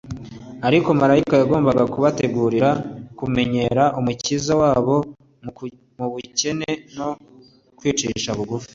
Ariko 0.67 0.87
Malayika 1.01 1.33
yagombaga 1.41 1.83
kubategurira 1.93 2.69
kumenyera 3.17 3.83
Umukiza 3.99 4.51
wabo 4.61 4.95
mu 5.97 6.05
bukene 6.13 6.69
no 6.97 7.09
kwicisha 7.77 8.29
bugufi. 8.37 8.67